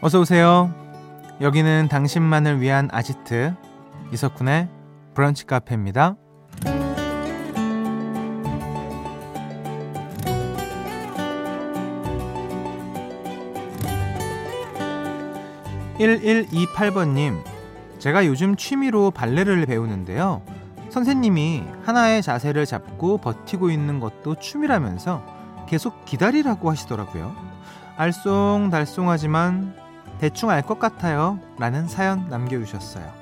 어서 0.00 0.20
오세요. 0.20 0.72
여기는 1.40 1.88
당신만을 1.88 2.60
위한 2.60 2.88
아지트 2.92 3.52
이석훈의 4.12 4.68
브런치 5.14 5.44
카페입니다. 5.44 6.14
1128번님, 15.98 17.42
제가 17.98 18.24
요즘 18.26 18.54
취미로 18.54 19.10
발레를 19.10 19.66
배우는데요. 19.66 20.42
선생님이 20.90 21.64
하나의 21.84 22.22
자세를 22.22 22.66
잡고 22.66 23.18
버티고 23.18 23.70
있는 23.70 23.98
것도 23.98 24.36
춤이라면서 24.36 25.24
계속 25.68 26.04
기다리라고 26.04 26.70
하시더라고요. 26.70 27.34
알쏭달쏭하지만 27.96 29.87
대충 30.20 30.50
알 30.50 30.62
것 30.62 30.78
같아요. 30.78 31.38
라는 31.58 31.86
사연 31.86 32.28
남겨주셨어요. 32.28 33.12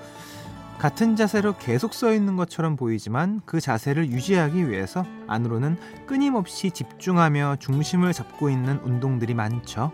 같은 0.78 1.16
자세로 1.16 1.56
계속 1.56 1.94
서 1.94 2.12
있는 2.12 2.36
것처럼 2.36 2.76
보이지만 2.76 3.40
그 3.46 3.60
자세를 3.60 4.10
유지하기 4.10 4.68
위해서 4.68 5.04
안으로는 5.26 5.78
끊임없이 6.06 6.70
집중하며 6.70 7.56
중심을 7.60 8.12
잡고 8.12 8.50
있는 8.50 8.78
운동들이 8.84 9.34
많죠. 9.34 9.92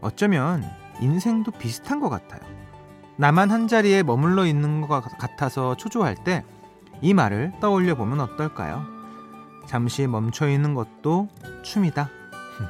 어쩌면 0.00 0.64
인생도 1.00 1.50
비슷한 1.52 2.00
것 2.00 2.08
같아요. 2.08 2.40
나만 3.16 3.50
한 3.50 3.66
자리에 3.66 4.02
머물러 4.02 4.46
있는 4.46 4.80
것 4.82 5.00
같아서 5.18 5.76
초조할 5.76 6.16
때 6.24 6.44
이 7.02 7.14
말을 7.14 7.52
떠올려 7.60 7.94
보면 7.94 8.20
어떨까요? 8.20 8.84
잠시 9.66 10.06
멈춰 10.06 10.48
있는 10.48 10.74
것도 10.74 11.28
춤이다. 11.62 12.08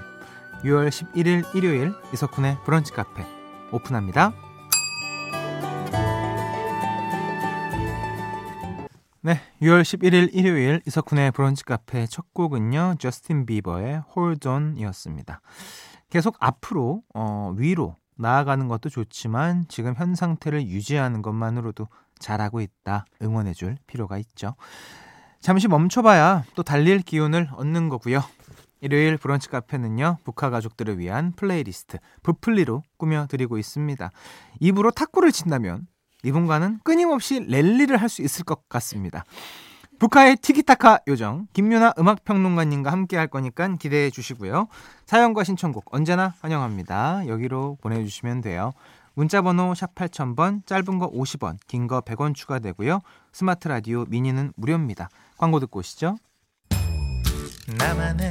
6월 0.65 0.89
11일 0.89 1.55
일요일 1.55 1.93
이석훈의 2.13 2.59
브런치 2.65 2.93
카페 2.93 3.25
오픈합니다. 3.77 4.33
네, 9.23 9.41
6월 9.61 9.83
11일 9.83 10.31
일요일 10.33 10.81
이석훈의 10.87 11.33
브런치 11.33 11.65
카페 11.65 12.07
첫 12.07 12.33
곡은요. 12.33 12.97
저스틴 12.99 13.45
비버의 13.47 14.03
Hold 14.17 14.49
On이었습니다. 14.49 15.41
계속 16.11 16.37
앞으로 16.39 17.03
어, 17.15 17.53
위로 17.57 17.97
나아가는 18.17 18.69
것도 18.69 18.89
좋지만 18.89 19.67
지금 19.69 19.95
현 19.97 20.15
상태를 20.15 20.69
유지하는 20.69 21.23
것만으로도 21.23 21.89
잘하고 22.19 22.61
있다 22.61 23.05
응원해 23.21 23.53
줄 23.53 23.77
필요가 23.87 24.17
있죠. 24.19 24.55
잠시 25.41 25.69
멈춰봐야 25.69 26.45
또 26.55 26.63
달릴 26.63 27.03
기운을 27.03 27.51
얻는 27.53 27.89
거고요. 27.89 28.23
일요일 28.81 29.17
브런치 29.17 29.49
카페는요, 29.49 30.19
브카 30.25 30.51
가족들을 30.51 30.99
위한 30.99 31.33
플레이리스트, 31.33 31.99
브플리로 32.23 32.83
꾸며드리고 32.99 33.59
있습니다. 33.59 34.11
입으로 34.61 34.91
탁구를 34.91 35.33
친다면 35.33 35.87
이분과는 36.25 36.81
끊임없이 36.85 37.41
랠리를 37.41 37.97
할 37.97 38.09
수 38.09 38.23
있을 38.23 38.45
것 38.45 38.69
같습니다. 38.69 39.25
브카의 39.99 40.37
티키타카 40.37 41.01
요정, 41.09 41.47
김윤하 41.55 41.95
음악평론가님과 41.99 42.93
함께 42.93 43.17
할 43.17 43.29
거니까 43.29 43.67
기대해 43.77 44.11
주시고요. 44.11 44.69
사연과 45.07 45.43
신청곡 45.45 45.87
언제나 45.95 46.35
환영합니다. 46.41 47.27
여기로 47.29 47.79
보내주시면 47.81 48.43
돼요. 48.43 48.73
문자번호 49.15 49.75
샵 49.75 49.95
8000번, 49.95 50.67
짧은 50.67 50.99
거 50.99 51.11
50원, 51.11 51.57
긴 51.67 51.87
거 51.87 52.03
100원 52.03 52.35
추가되고요. 52.35 53.01
스마트 53.33 53.69
라디오 53.69 54.05
미니는 54.09 54.53
무료입니다. 54.57 55.09
광고 55.39 55.61
듣고 55.61 55.79
오시죠. 55.79 56.19
나만의 57.79 58.31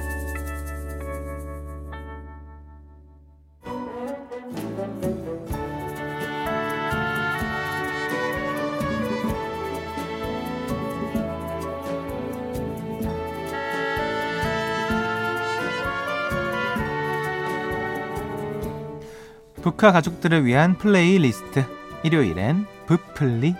브카 19.61 19.91
가족들을 19.91 20.45
위한 20.45 20.75
플레이리스트 20.75 21.65
일요일엔 22.03 22.65
브플리 22.87 23.55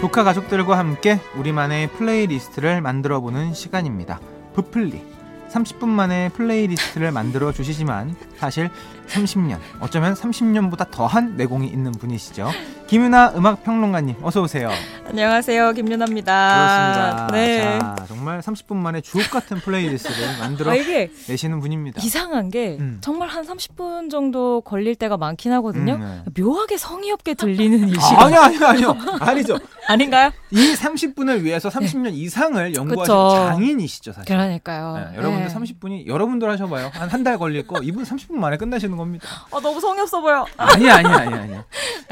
브카 0.00 0.24
가족들과 0.24 0.78
함께 0.78 1.20
우리만의 1.36 1.92
플레이리스트를 1.92 2.80
만들어 2.80 3.20
보는 3.20 3.54
시간입니다. 3.54 4.20
브플리 4.54 5.00
30분 5.48 5.86
만에 5.86 6.28
플레이리스트를 6.30 7.12
만들어 7.12 7.52
주시지만 7.52 8.16
사실 8.36 8.68
30년, 9.08 9.58
어쩌면 9.80 10.14
30년보다 10.14 10.90
더한 10.90 11.36
내공이 11.36 11.68
있는 11.68 11.92
분이시죠. 11.92 12.50
김윤하 12.88 13.34
음악 13.36 13.62
평론가님 13.64 14.16
어서 14.22 14.42
오세요. 14.42 14.70
안녕하세요. 15.08 15.72
김윤하입니다. 15.72 16.54
그렇습니다. 16.54 17.28
네. 17.32 17.78
자, 17.78 17.96
정말 18.08 18.40
30분 18.40 18.74
만에 18.76 19.00
주옥 19.00 19.30
같은 19.30 19.58
플레이리스트를 19.58 20.38
만들어 20.40 20.72
아, 20.72 20.74
내시는 21.28 21.60
분입니다. 21.60 22.02
이상한 22.02 22.50
게 22.50 22.76
음. 22.80 22.98
정말 23.00 23.28
한 23.28 23.46
30분 23.46 24.10
정도 24.10 24.60
걸릴 24.62 24.94
때가 24.96 25.16
많긴 25.16 25.52
하거든요. 25.52 25.94
음, 25.94 26.22
네. 26.34 26.42
묘하게 26.42 26.76
성의 26.76 27.12
없게 27.12 27.34
들리는 27.34 27.88
이 27.88 27.92
시간. 27.92 28.32
아니요, 28.34 28.40
아니요, 28.40 28.66
아니요. 28.66 28.96
아니죠. 29.20 29.58
아닌가요? 29.88 30.30
이 30.50 30.74
30분을 30.74 31.42
위해서 31.42 31.68
30년 31.68 32.12
이상을 32.14 32.74
연구하신 32.74 33.00
그쵸. 33.02 33.30
장인이시죠, 33.48 34.12
사실. 34.12 34.26
그러니까요. 34.26 34.94
네, 35.12 35.16
여러분들 35.18 35.48
네. 35.48 35.54
30분이 35.54 36.06
여러분들 36.06 36.50
하셔봐요. 36.50 36.90
한 36.92 37.08
한 37.08 37.22
달 37.24 37.38
걸릴 37.38 37.66
거 37.66 37.80
이분 37.82 38.04
30분 38.04 38.34
만에 38.34 38.56
끝나시는 38.56 38.96
겁니다. 38.96 39.26
아 39.52 39.60
너무 39.60 39.80
성의 39.80 40.02
없어 40.02 40.20
보여. 40.20 40.46
아니 40.56 40.90
아니 40.90 41.08
아니 41.08 41.34
아니. 41.34 41.54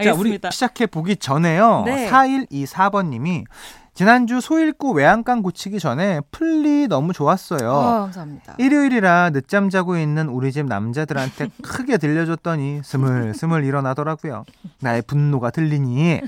자 0.03 0.15
우리 0.15 0.39
시작해 0.51 0.87
보기 0.87 1.17
전에요. 1.17 1.83
네. 1.87 2.09
4124번님이 2.11 3.45
지난주 3.95 4.41
소잃고 4.41 4.93
외양간 4.93 5.41
고치기 5.43 5.79
전에 5.79 6.21
플리 6.33 6.89
너무 6.89 7.13
좋았어요. 7.13 7.71
어, 7.71 8.01
감사합니다. 8.03 8.57
일요일이라 8.59 9.31
늦잠 9.31 9.71
자고 9.71 9.97
있는 9.97 10.29
우리 10.29 10.51
집 10.51 10.67
남자들한테 10.67 11.49
크게 11.63 11.99
들려줬더니 11.99 12.81
스물스물 12.83 13.65
일어나더라고요. 13.65 14.45
나의 14.81 15.03
분노가 15.03 15.51
들리니 15.51 16.21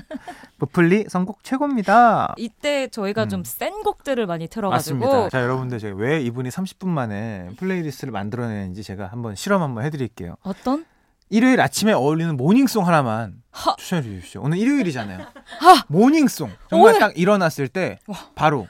브플리 0.59 1.05
선곡 1.09 1.43
최고입니다. 1.43 2.35
이때 2.37 2.87
저희가 2.87 3.23
음. 3.23 3.29
좀 3.29 3.56
센 3.56 3.83
곡들을 3.83 4.25
많이 4.25 4.47
틀어가지고 4.47 4.99
맞습니다. 4.99 5.29
자 5.29 5.43
여러분들 5.43 5.79
제가 5.79 5.97
왜 5.97 6.21
이분이 6.21 6.49
30분 6.49 6.87
만에 6.87 7.49
플레이리스트를 7.57 8.13
만들어내는지 8.13 8.81
제가 8.81 9.07
한번 9.07 9.35
실험 9.35 9.61
한번 9.61 9.83
해드릴게요. 9.83 10.35
어떤? 10.41 10.85
일요일 11.29 11.59
아침에 11.61 11.91
어울리는 11.93 12.35
모닝송 12.37 12.87
하나만 12.87 13.35
하. 13.51 13.75
추천해 13.75 14.03
주십시오. 14.03 14.41
오늘 14.43 14.57
일요일이잖아요. 14.59 15.19
하. 15.59 15.83
모닝송 15.87 16.51
정말 16.69 16.89
오늘. 16.89 16.99
딱 16.99 17.17
일어났을 17.17 17.67
때 17.67 17.99
바로 18.35 18.67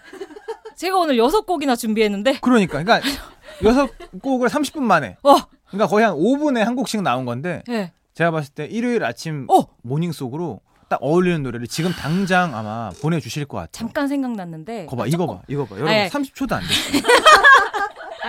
제가 0.75 0.97
오늘 0.97 1.17
여섯 1.17 1.41
곡이나 1.45 1.75
준비했는데 1.75 2.39
그러니까 2.41 2.81
그러니까 2.83 3.07
여섯 3.63 3.89
곡을 4.21 4.49
30분 4.49 4.81
만에 4.81 5.17
와. 5.23 5.47
그러니까 5.67 5.87
거의 5.87 6.05
한 6.05 6.15
5분에 6.15 6.59
한 6.59 6.75
곡씩 6.75 7.01
나온 7.01 7.25
건데 7.25 7.63
네. 7.67 7.91
제가 8.13 8.31
봤을 8.31 8.53
때 8.53 8.65
일요일 8.65 9.03
아침 9.03 9.47
어. 9.49 9.63
모닝송으로 9.83 10.61
딱 10.89 10.99
어울리는 11.01 11.43
노래를 11.43 11.67
지금 11.67 11.91
당장 11.91 12.55
아마 12.55 12.89
보내주실 13.01 13.45
것 13.45 13.57
같아요. 13.57 13.71
잠깐 13.73 14.07
생각났는데. 14.07 14.85
거봐, 14.85 15.07
이거 15.07 15.27
봐, 15.27 15.41
이거 15.49 15.65
봐. 15.65 15.75
여러분, 15.75 15.91
네. 15.93 16.07
30초도 16.07 16.53
안 16.53 16.61
됐어요. 16.61 17.01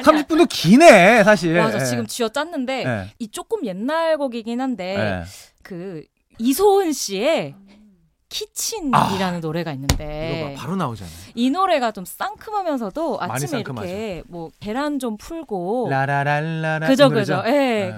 30분도 0.02 0.48
기네 0.48 1.24
사실. 1.24 1.56
맞아 1.56 1.84
지금 1.84 2.06
쥐어 2.06 2.28
짰는데 2.28 2.84
네. 2.84 3.14
이 3.18 3.28
조금 3.28 3.64
옛날 3.66 4.16
곡이긴 4.16 4.60
한데 4.60 4.96
네. 4.96 5.24
그 5.62 6.04
이소은 6.38 6.92
씨의 6.92 7.54
키친이라는 8.28 8.94
아, 8.94 9.40
노래가 9.40 9.72
있는데 9.72 10.54
바로 10.58 10.76
나오잖아요. 10.76 11.12
이 11.34 11.50
노래가 11.50 11.92
좀 11.92 12.04
상큼하면서도 12.04 13.18
아침에 13.20 13.60
이렇게 13.60 14.22
뭐 14.26 14.50
계란 14.60 14.98
좀 14.98 15.16
풀고 15.16 15.88
라라랄라라 15.90 16.86
그죠 16.88 17.08
그죠. 17.08 17.42
예. 17.46 17.50
네. 17.50 17.94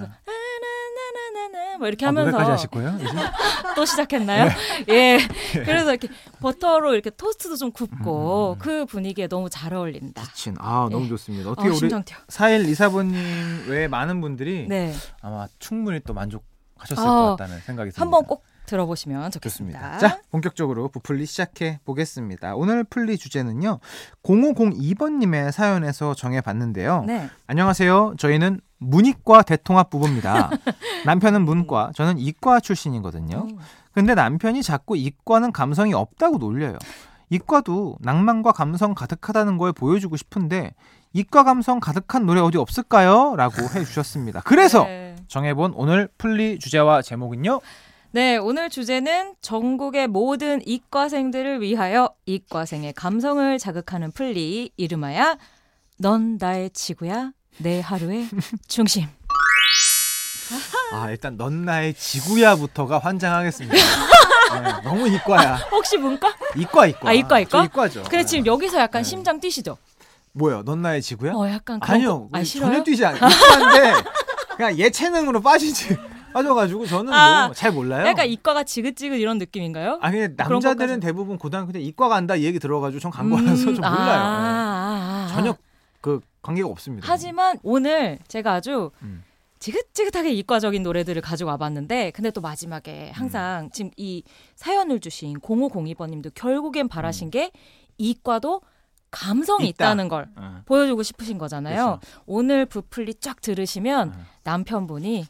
뭐 1.80 1.88
이렇게 1.88 2.04
아, 2.04 2.08
하면서 2.08 2.36
까지 2.36 2.50
하실 2.50 2.68
거예요? 2.68 2.96
또 3.74 3.84
시작했나요? 3.84 4.50
네. 4.86 4.86
예. 4.88 5.18
그래서 5.64 5.90
이렇게 5.90 6.08
버터로 6.40 6.92
이렇게 6.92 7.10
토스트도 7.10 7.56
좀 7.56 7.72
굽고 7.72 8.52
음. 8.52 8.58
그 8.58 8.84
분위기에 8.84 9.26
너무 9.26 9.48
잘 9.50 9.72
어울린다. 9.74 10.22
미친. 10.22 10.54
아, 10.58 10.88
너무 10.90 11.06
예. 11.06 11.08
좋습니다. 11.08 11.50
어떻게 11.50 11.68
어, 11.68 11.72
우리 11.72 11.90
사일 12.28 12.68
이사부님 12.68 13.64
외에 13.68 13.88
많은 13.88 14.20
분들이 14.20 14.66
네. 14.68 14.94
아마 15.22 15.48
충분히 15.58 16.00
또 16.00 16.12
만족하셨을 16.12 16.98
어, 16.98 17.10
것 17.10 17.36
같다는 17.36 17.60
생각이 17.60 17.90
듭니다. 17.90 18.02
한번 18.02 18.24
꼭 18.24 18.44
들어보시면 18.66 19.30
좋겠습니다. 19.32 19.80
좋습니다. 19.80 19.98
자, 19.98 20.20
본격적으로 20.30 20.88
부풀리 20.88 21.26
시작해 21.26 21.80
보겠습니다. 21.84 22.54
오늘 22.54 22.84
풀리 22.84 23.18
주제는요. 23.18 23.80
0502번님의 24.22 25.50
사연에서 25.50 26.14
정해봤는데요. 26.14 27.04
네. 27.06 27.28
안녕하세요. 27.48 28.14
저희는 28.18 28.60
문이과 28.80 29.42
대통합 29.42 29.90
부부입니다. 29.90 30.50
남편은 31.06 31.42
문과, 31.44 31.92
저는 31.94 32.18
이과 32.18 32.60
출신이거든요. 32.60 33.46
음. 33.50 33.58
근데 33.92 34.14
남편이 34.14 34.62
자꾸 34.62 34.96
이과는 34.96 35.52
감성이 35.52 35.94
없다고 35.94 36.38
놀려요. 36.38 36.78
이과도 37.28 37.96
낭만과 38.00 38.52
감성 38.52 38.94
가득하다는 38.94 39.56
걸 39.56 39.72
보여주고 39.72 40.16
싶은데 40.16 40.74
이과 41.12 41.44
감성 41.44 41.78
가득한 41.78 42.26
노래 42.26 42.40
어디 42.40 42.58
없을까요? 42.58 43.36
라고 43.36 43.62
해주셨습니다. 43.62 44.42
그래서 44.44 44.84
네. 44.84 45.16
정해본 45.28 45.74
오늘 45.76 46.08
풀리 46.18 46.58
주제와 46.58 47.02
제목은요. 47.02 47.60
네, 48.12 48.36
오늘 48.36 48.68
주제는 48.68 49.34
전국의 49.40 50.08
모든 50.08 50.60
이과생들을 50.66 51.60
위하여 51.60 52.12
이과생의 52.26 52.94
감성을 52.94 53.56
자극하는 53.58 54.10
풀리 54.10 54.72
이름하여 54.76 55.36
넌 55.98 56.36
나의 56.38 56.70
지구야 56.70 57.32
내 57.62 57.80
하루의 57.80 58.28
중심. 58.68 59.06
아 60.92 61.10
일단 61.10 61.36
넌 61.36 61.64
나의 61.64 61.94
지구야부터가 61.94 62.98
환장하겠습니다. 62.98 63.76
네, 64.62 64.72
너무 64.82 65.06
이과야. 65.08 65.56
혹시 65.70 65.96
문과? 65.96 66.34
이과 66.56 66.86
이과. 66.86 67.08
아 67.08 67.12
이과 67.12 67.40
이과? 67.40 67.64
이과죠. 67.66 68.02
그래 68.10 68.24
지금 68.24 68.44
네. 68.44 68.50
여기서 68.50 68.78
약간 68.78 69.02
네. 69.02 69.08
심장 69.08 69.38
뛰시죠? 69.38 69.76
뭐야? 70.32 70.62
넌 70.64 70.82
나의 70.82 71.02
지구야? 71.02 71.32
어 71.34 71.48
약간 71.48 71.78
아니요. 71.82 72.28
아, 72.32 72.42
전혀 72.42 72.82
뛰지 72.82 73.04
않아요. 73.04 73.28
이과인데 73.30 74.02
그냥 74.56 74.76
예체능으로 74.78 75.40
빠지지. 75.40 75.96
빠져가지고 76.32 76.86
저는 76.86 77.12
아, 77.12 77.46
뭐잘 77.46 77.72
몰라요. 77.72 78.06
약간 78.06 78.26
이과가 78.28 78.62
지긋지긋 78.62 79.18
이런 79.18 79.38
느낌인가요? 79.38 79.98
아니 80.00 80.28
남자들은 80.36 81.00
대부분 81.00 81.38
고등학교 81.38 81.72
때 81.72 81.80
이과 81.80 82.08
간다 82.08 82.36
이 82.36 82.44
얘기 82.44 82.60
들어가지고 82.60 83.00
전 83.00 83.10
간 83.10 83.28
거라서 83.30 83.50
음, 83.50 83.56
좀 83.56 83.74
몰라요. 83.76 84.20
아, 84.20 84.22
아, 84.22 85.26
아, 85.28 85.32
전혀 85.34 85.56
그 86.00 86.20
관계가 86.42 86.68
없습니다. 86.68 87.06
하지만 87.08 87.58
오늘 87.62 88.18
제가 88.28 88.54
아주 88.54 88.90
음. 89.02 89.22
지긋지긋하게 89.58 90.32
이과적인 90.32 90.82
노래들을 90.82 91.20
가지고 91.20 91.50
와봤는데 91.50 92.12
근데 92.12 92.30
또 92.30 92.40
마지막에 92.40 93.10
항상 93.10 93.64
음. 93.64 93.70
지금 93.70 93.90
이 93.96 94.22
사연을 94.56 95.00
주신 95.00 95.38
0502번님도 95.38 96.32
결국엔 96.34 96.88
바라신 96.88 97.28
음. 97.28 97.30
게 97.30 97.52
이과도 97.98 98.62
감성이 99.10 99.68
있다. 99.68 99.84
있다는 99.86 100.08
걸 100.08 100.28
어. 100.36 100.62
보여주고 100.64 101.02
싶으신 101.02 101.36
거잖아요. 101.36 101.98
그렇죠. 102.00 102.22
오늘 102.26 102.64
브플리 102.64 103.14
쫙 103.14 103.40
들으시면 103.40 104.10
어. 104.10 104.12
남편분이 104.44 105.26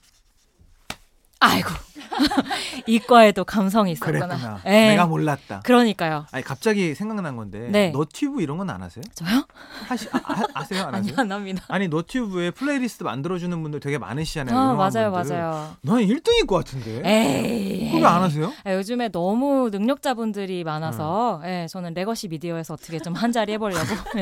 아이고 1.41 1.71
이과에도 2.87 3.45
감성이 3.45 3.93
있었구나. 3.93 4.27
그랬구나. 4.27 4.61
네. 4.65 4.91
내가 4.91 5.07
몰랐다. 5.07 5.61
그러니까요. 5.65 6.27
아니 6.33 6.45
갑자기 6.45 6.95
생각난 6.95 7.37
건데 7.37 7.69
네. 7.71 7.91
너튜브 7.91 8.43
이런 8.43 8.59
건 8.59 8.69
안 8.71 8.83
하세요? 8.83 9.03
저요? 9.15 9.45
하시 9.89 10.09
아, 10.55 10.65
세요 10.65 10.85
안 10.85 10.95
하세요? 10.95 11.15
안 11.17 11.33
합니다. 11.33 11.65
아니 11.69 11.89
너튜브에 11.89 12.51
플레이리스트 12.53 13.03
만들어 13.05 13.39
주는 13.39 13.61
분들 13.63 13.81
되게 13.81 13.97
많으시잖아요. 13.99 14.57
아, 14.57 14.75
맞아요, 14.75 15.11
분들. 15.13 15.37
맞아요. 15.37 15.77
너는 15.83 16.07
1등일 16.07 16.47
것 16.47 16.57
같은데. 16.57 17.03
에이. 17.05 17.91
그거 17.93 18.07
안 18.07 18.23
하세요? 18.23 18.53
아, 18.65 18.75
요즘에 18.75 19.09
너무 19.09 19.71
능력자분들이 19.73 20.63
많아서 20.63 21.41
음. 21.43 21.47
예, 21.49 21.67
저는 21.69 21.95
레거시 21.95 22.29
미디어에서 22.29 22.75
어떻게 22.75 22.99
좀 22.99 23.15
한 23.15 23.33
자리 23.33 23.53
해보려고. 23.55 23.87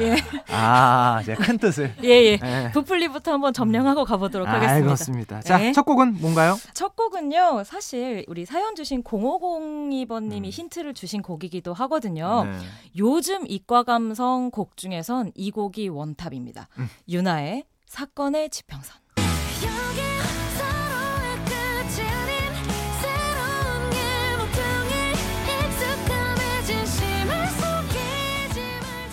예. 0.00 0.16
아, 0.50 1.20
제가 1.24 1.44
큰 1.44 1.58
뜻을. 1.58 1.94
예, 2.04 2.08
예. 2.08 2.38
예. 2.42 2.70
브플리부터 2.72 3.32
한번 3.32 3.52
점령하고 3.52 4.04
가보도록 4.04 4.46
하겠습니다. 4.48 4.74
알겠습니다. 4.90 5.40
자, 5.42 5.62
예. 5.64 5.72
첫 5.72 5.84
곡은 5.94 6.20
뭔가요? 6.20 6.58
첫 6.74 6.96
곡은요, 6.96 7.62
사실 7.64 8.24
우리 8.26 8.44
사연 8.44 8.74
주신 8.74 9.02
0502번님이 9.04 10.44
음. 10.46 10.50
힌트를 10.50 10.94
주신 10.94 11.22
곡이기도 11.22 11.72
하거든요. 11.72 12.44
네. 12.44 12.58
요즘 12.96 13.44
이과 13.46 13.84
감성 13.84 14.50
곡 14.50 14.76
중에선 14.76 15.32
이 15.34 15.50
곡이 15.50 15.88
원탑입니다. 15.88 16.68
음. 16.78 16.88
윤하의 17.08 17.64
사건의 17.86 18.50
지평선. 18.50 18.96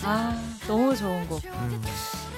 아, 0.03 0.35
너무 0.67 0.95
좋은 0.95 1.27
곡. 1.27 1.45
음. 1.45 1.81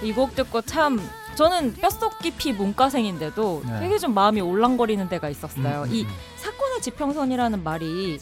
이곡 0.04 0.36
듣고 0.36 0.62
참 0.62 1.00
저는 1.36 1.74
뼛속 1.76 2.20
깊이 2.20 2.54
문과생인데도 2.54 3.64
네. 3.66 3.80
되게 3.80 3.98
좀 3.98 4.14
마음이 4.14 4.42
올랑거리는 4.42 5.10
데가 5.10 5.30
있었어요. 5.30 5.84
음, 5.84 5.90
음, 5.90 5.94
이 5.94 6.04
음. 6.04 6.08
사건의 6.38 6.82
지평선이라는 6.82 7.64
말이 7.64 8.20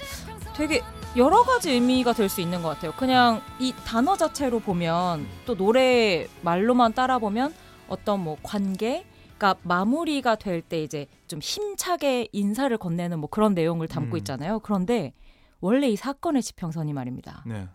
되게 0.56 0.82
여러 1.18 1.44
가지 1.44 1.72
의미가 1.72 2.14
될 2.14 2.30
수 2.30 2.40
있는 2.40 2.62
것 2.62 2.70
같아요. 2.70 2.94
그냥 2.98 3.42
이 3.60 3.74
단어 3.86 4.16
자체로 4.16 4.60
보면 4.60 5.28
또 5.46 5.56
노래 5.56 6.28
말로만 6.42 6.94
따라 6.94 7.20
보면 7.20 7.54
어떤 7.90 8.22
뭐 8.24 8.38
관계, 8.44 9.06
그러니까 9.38 9.60
마무리가 9.64 10.36
될 10.36 10.62
때 10.62 10.82
이제 10.82 11.08
좀 11.28 11.40
힘차게 11.42 12.30
인사를 12.32 12.76
건네는 12.78 13.20
뭐 13.20 13.30
그런 13.30 13.54
내용을 13.54 13.88
담고 13.90 14.16
음. 14.16 14.18
있잖아요. 14.20 14.60
그런데 14.60 15.12
원래 15.62 15.88
이 15.88 15.96
사건의 15.96 16.42
지평선이 16.42 16.92
말입니다. 16.94 17.44
네. 17.48 17.68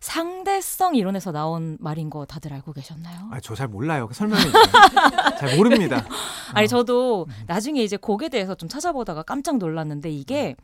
상대성 0.00 0.94
이론에서 0.96 1.32
나온 1.32 1.76
말인 1.80 2.10
거 2.10 2.24
다들 2.26 2.52
알고 2.52 2.72
계셨나요? 2.72 3.28
아, 3.30 3.40
저 3.40 3.54
잘 3.54 3.68
몰라요. 3.68 4.08
설명해 4.12 4.42
잘 5.38 5.56
모릅니다. 5.56 6.04
아니 6.52 6.68
저도 6.68 7.26
음. 7.28 7.44
나중에 7.46 7.82
이제 7.82 7.96
곡에 7.96 8.28
대해서 8.28 8.54
좀 8.54 8.68
찾아보다가 8.68 9.22
깜짝 9.22 9.58
놀랐는데 9.58 10.10
이게 10.10 10.56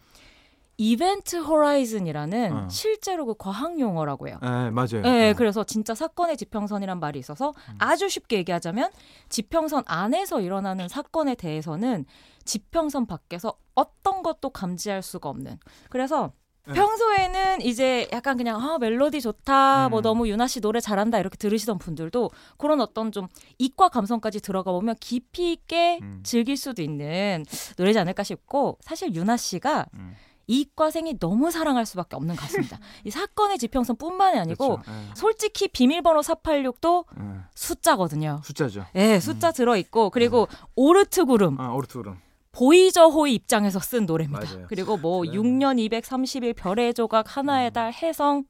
이벤트 0.78 1.36
호라이즌이라는 1.36 2.52
어. 2.52 2.68
실제로 2.68 3.24
그 3.24 3.34
과학 3.38 3.80
용어라고 3.80 4.28
해요. 4.28 4.38
네, 4.42 4.70
맞아요. 4.70 5.02
네, 5.02 5.30
어. 5.30 5.34
그래서 5.34 5.64
진짜 5.64 5.94
사건의 5.94 6.36
지평선이란 6.36 7.00
말이 7.00 7.18
있어서 7.18 7.54
음. 7.70 7.74
아주 7.78 8.08
쉽게 8.08 8.36
얘기하자면 8.38 8.90
지평선 9.28 9.84
안에서 9.86 10.40
일어나는 10.40 10.88
사건에 10.88 11.34
대해서는 11.34 12.04
지평선 12.44 13.06
밖에서 13.06 13.54
어떤 13.74 14.22
것도 14.22 14.50
감지할 14.50 15.02
수가 15.02 15.28
없는. 15.30 15.58
그래서 15.88 16.32
네. 16.66 16.74
평소에는 16.74 17.60
이제 17.62 18.08
약간 18.12 18.36
그냥 18.36 18.60
아 18.60 18.76
멜로디 18.78 19.20
좋다 19.20 19.88
뭐 19.88 19.88
음. 19.88 19.90
뭐 19.96 20.00
너무 20.02 20.28
유나 20.28 20.48
씨 20.48 20.60
노래 20.60 20.80
잘한다 20.80 21.18
이렇게 21.20 21.36
들으시던 21.36 21.78
분들도 21.78 22.30
그런 22.58 22.80
어떤 22.80 23.12
좀 23.12 23.28
이과 23.58 23.88
감성까지 23.88 24.40
들어가 24.40 24.72
보면 24.72 24.96
깊이 25.00 25.52
있게 25.52 26.00
음. 26.02 26.20
즐길 26.24 26.56
수도 26.56 26.82
있는 26.82 27.44
노래지 27.78 27.98
않을까 27.98 28.24
싶고 28.24 28.78
사실 28.80 29.14
유나 29.14 29.36
씨가 29.36 29.86
음. 29.94 30.16
이과생이 30.46 31.18
너무 31.18 31.50
사랑할 31.50 31.86
수밖에 31.86 32.16
없는 32.16 32.36
가수입니다. 32.36 32.78
이 33.04 33.10
사건의 33.10 33.58
지평선뿐만이 33.58 34.38
아니고 34.38 34.76
그렇죠. 34.76 34.90
네. 34.90 35.10
솔직히 35.14 35.68
비밀번호 35.68 36.20
486도 36.20 37.04
네. 37.16 37.24
숫자거든요. 37.54 38.40
숫자죠. 38.44 38.86
예, 38.94 39.06
네, 39.06 39.20
숫자 39.20 39.50
들어 39.50 39.76
있고 39.76 40.10
그리고 40.10 40.48
오르트 40.76 41.24
구름. 41.24 41.60
아, 41.60 41.72
오르트 41.72 41.98
구름. 41.98 42.18
보이저 42.52 43.06
호의 43.06 43.34
입장에서 43.34 43.80
쓴 43.80 44.06
노래입니다. 44.06 44.46
맞아요. 44.46 44.66
그리고 44.68 44.96
뭐 44.96 45.24
네. 45.24 45.32
6년 45.32 45.90
230일 45.90 46.56
별의 46.56 46.94
조각 46.94 47.36
하나의 47.36 47.72
달 47.72 47.92
해성 47.92 48.44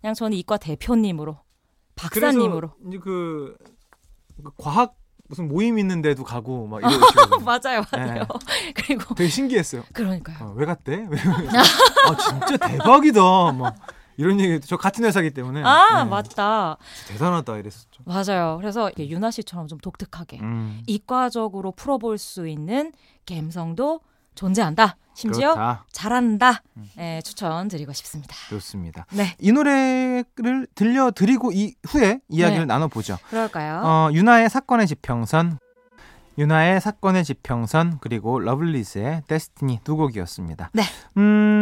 그냥 0.00 0.14
저는 0.14 0.36
이과 0.38 0.58
대표님으로 0.58 1.38
박사님으로 1.96 2.70
이제 2.86 2.98
그, 2.98 3.56
그 4.42 4.50
과학 4.56 4.96
무슨 5.28 5.48
모임 5.48 5.78
있는데도 5.78 6.24
가고 6.24 6.66
막 6.66 6.80
이러시고 6.80 7.40
맞아요, 7.44 7.82
맞아요. 7.92 8.14
네. 8.14 8.72
그리고 8.74 9.14
되게 9.14 9.28
신기했어요. 9.30 9.82
그러니까요. 9.92 10.36
어, 10.40 10.52
왜 10.56 10.66
갔대? 10.66 11.06
아 11.08 12.16
진짜 12.16 12.56
대박이다. 12.56 13.20
막 13.52 13.74
이런 14.18 14.38
얘기 14.40 14.60
저 14.60 14.76
같은 14.76 15.04
회사기 15.04 15.30
때문에 15.30 15.62
아 15.64 16.04
네. 16.04 16.10
맞다 16.10 16.76
대단하다 17.08 17.56
이랬었죠 17.56 18.02
맞아요 18.04 18.58
그래서 18.60 18.90
유나 18.98 19.30
씨처럼 19.30 19.68
좀 19.68 19.78
독특하게 19.78 20.38
음. 20.40 20.82
이과적으로 20.86 21.72
풀어볼 21.72 22.18
수 22.18 22.46
있는 22.46 22.92
감성도 23.26 24.00
존재한다 24.34 24.96
심지어 25.14 25.54
그렇다. 25.54 25.84
잘한다 25.92 26.62
음. 26.76 26.88
네, 26.96 27.20
추천드리고 27.22 27.92
싶습니다 27.92 28.34
좋습니다 28.48 29.06
네. 29.12 29.34
이 29.38 29.52
노래를 29.52 30.66
들려드리고 30.74 31.52
이 31.52 31.74
후에 31.86 32.20
이야기를 32.28 32.62
네. 32.62 32.66
나눠보죠 32.66 33.18
그럴까요 33.28 33.82
어, 33.84 34.10
유나의 34.12 34.48
사건의 34.48 34.86
지평선 34.86 35.58
유나의 36.38 36.80
사건의 36.80 37.24
지평선 37.24 37.98
그리고 38.00 38.38
러블리즈의 38.38 39.24
데스티니 39.28 39.80
두 39.84 39.96
곡이었습니다 39.96 40.70
네. 40.72 40.82
음 41.18 41.61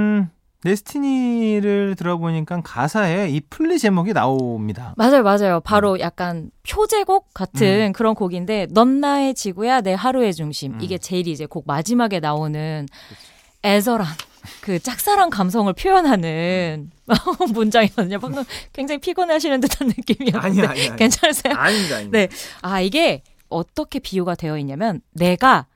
데스티니를 0.63 1.95
들어보니까 1.97 2.61
가사에 2.63 3.31
이 3.31 3.41
플리 3.41 3.79
제목이 3.79 4.13
나옵니다. 4.13 4.95
맞아요, 4.97 5.23
맞아요. 5.23 5.61
바로 5.61 5.99
약간 6.01 6.51
표제곡 6.69 7.33
같은 7.35 7.93
그런 7.93 8.15
곡인데, 8.15 8.69
넌 8.71 9.01
나의 9.01 9.35
지구야, 9.35 9.81
내 9.81 9.95
하루의 9.95 10.35
중심. 10.35 10.75
음. 10.75 10.81
이게 10.81 10.99
제일 10.99 11.29
이제 11.29 11.47
곡 11.47 11.65
마지막에 11.67 12.21
나오는 12.21 12.87
애절한 13.65 14.07
그 14.63 14.79
짝사랑 14.79 15.31
감성을 15.31 15.71
표현하는 15.73 16.91
문장이거든요. 17.53 18.19
방금 18.21 18.43
굉장히 18.73 18.99
피곤하시는 19.01 19.61
듯한 19.61 19.89
느낌이었는데 19.89 20.39
아니야, 20.47 20.71
아니야. 20.71 20.85
아니야. 20.85 20.97
괜찮으세요? 20.97 21.55
아닙니다, 21.55 21.97
아닙니다. 21.97 22.19
네. 22.19 22.29
아 22.63 22.81
이게 22.81 23.23
어떻게 23.49 23.99
비유가 23.99 24.35
되어 24.35 24.57
있냐면 24.59 25.03
내가 25.13 25.67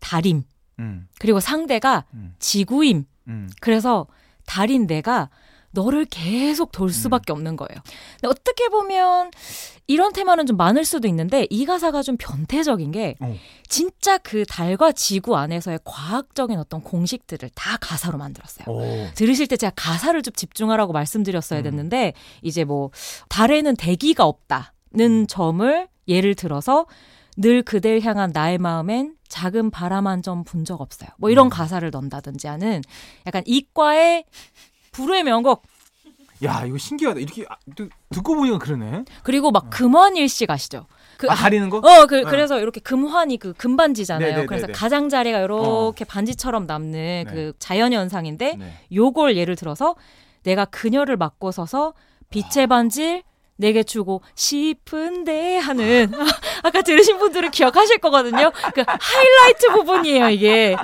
달임 0.00 0.42
음, 0.80 1.06
그리고 1.20 1.38
상대가 1.38 2.04
음, 2.14 2.34
지구임. 2.40 3.04
음. 3.28 3.48
그래서 3.60 4.06
달인 4.46 4.86
내가 4.86 5.30
너를 5.72 6.04
계속 6.04 6.72
돌 6.72 6.90
수밖에 6.90 7.32
없는 7.32 7.56
거예요. 7.56 7.80
근데 8.20 8.28
어떻게 8.28 8.68
보면 8.68 9.30
이런 9.86 10.12
테마는 10.12 10.46
좀 10.46 10.56
많을 10.56 10.84
수도 10.84 11.08
있는데 11.08 11.46
이 11.50 11.64
가사가 11.64 12.02
좀 12.02 12.16
변태적인 12.16 12.90
게 12.92 13.16
어. 13.20 13.34
진짜 13.68 14.18
그 14.18 14.44
달과 14.44 14.92
지구 14.92 15.36
안에서의 15.36 15.80
과학적인 15.84 16.58
어떤 16.58 16.80
공식들을 16.80 17.50
다 17.54 17.76
가사로 17.80 18.18
만들었어요. 18.18 18.66
오. 18.68 19.06
들으실 19.14 19.46
때 19.46 19.56
제가 19.56 19.72
가사를 19.76 20.20
좀 20.22 20.32
집중하라고 20.34 20.92
말씀드렸어야 20.92 21.60
음. 21.60 21.64
됐는데 21.64 22.14
이제 22.42 22.64
뭐 22.64 22.90
달에는 23.28 23.76
대기가 23.76 24.24
없다는 24.26 24.70
음. 24.94 25.26
점을 25.28 25.88
예를 26.08 26.34
들어서 26.34 26.86
늘 27.40 27.62
그댈 27.62 28.00
향한 28.02 28.30
나의 28.32 28.58
마음엔 28.58 29.14
작은 29.28 29.70
바람 29.70 30.06
한 30.06 30.22
점 30.22 30.44
분 30.44 30.64
적 30.64 30.80
없어요. 30.80 31.08
뭐 31.18 31.30
이런 31.30 31.46
음. 31.46 31.50
가사를 31.50 31.88
넣는다든지 31.90 32.46
하는 32.48 32.82
약간 33.26 33.42
이과의 33.46 34.24
불후의 34.92 35.24
명곡 35.24 35.62
야, 36.42 36.64
이거 36.64 36.78
신기하다. 36.78 37.20
이렇게 37.20 37.44
아, 37.50 37.56
듣- 37.76 37.90
듣고 38.10 38.34
보니까 38.34 38.58
그러네. 38.58 39.04
그리고 39.22 39.50
막 39.50 39.68
금환일 39.68 40.26
씨 40.30 40.46
가시죠. 40.46 40.86
그 41.18 41.30
아, 41.30 41.34
가리는 41.34 41.68
거? 41.68 41.78
어, 41.78 42.06
그, 42.06 42.14
네. 42.14 42.22
그래서 42.24 42.58
이렇게 42.60 42.80
금환이 42.80 43.36
그 43.36 43.52
금반지잖아요. 43.52 44.26
네네네네. 44.26 44.46
그래서 44.46 44.66
가장자리가 44.68 45.38
이렇게 45.40 46.06
반지처럼 46.06 46.64
남는 46.66 46.92
네. 46.92 47.24
그 47.28 47.52
자연 47.58 47.92
현상인데 47.92 48.56
네. 48.56 48.72
요걸 48.94 49.36
예를 49.36 49.54
들어서 49.54 49.96
내가 50.44 50.64
그녀를 50.64 51.18
맡고 51.18 51.52
서서 51.52 51.92
빛의 52.30 52.66
반지를 52.68 53.22
내게 53.60 53.82
주고 53.82 54.22
싶은데 54.34 55.58
하는 55.58 56.10
아까 56.64 56.82
들으신 56.82 57.18
분들은 57.18 57.50
기억하실 57.50 57.98
거거든요. 57.98 58.50
그 58.74 58.82
하이라이트 58.86 59.72
부분이에요 59.72 60.30
이게. 60.30 60.76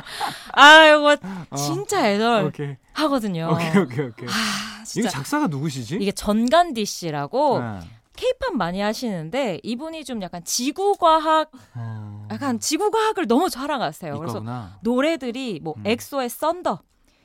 아 0.53 0.85
이거 0.87 1.17
어, 1.51 1.57
진짜 1.57 2.09
애절 2.09 2.45
오케이. 2.45 2.77
하거든요. 2.93 3.51
오케이, 3.53 3.83
오케이, 3.83 4.07
오케이. 4.07 4.29
아 4.29 4.85
진짜 4.85 5.09
작사가 5.09 5.47
누구시지? 5.47 5.97
이게 6.01 6.13
전간디 6.13 6.85
씨라고 6.85 7.61
네. 7.61 7.81
케이팝 8.17 8.55
많이 8.57 8.81
하시는데 8.81 9.61
이분이 9.63 10.05
좀 10.05 10.23
약간 10.23 10.43
지구과학 10.45 11.51
어. 11.75 12.29
약간 12.31 12.59
지구과학을 12.61 13.27
너무 13.27 13.51
자랑하세요. 13.51 14.19
그래서 14.19 14.39
이거구나. 14.39 14.79
노래들이 14.83 15.61
뭐 15.63 15.75
음. 15.79 15.83
엑소의 15.87 16.29
Thunder, 16.31 16.81